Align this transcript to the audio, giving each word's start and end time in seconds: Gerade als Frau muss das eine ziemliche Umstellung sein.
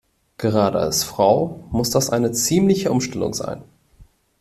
Gerade 0.39 0.79
als 0.79 1.03
Frau 1.03 1.63
muss 1.69 1.91
das 1.91 2.09
eine 2.09 2.31
ziemliche 2.31 2.89
Umstellung 2.91 3.35
sein. 3.35 3.63